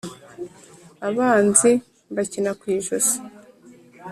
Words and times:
abanzi 1.07 1.71
mbakina 2.11 2.51
ku 2.59 2.65
ijosi 2.75 3.17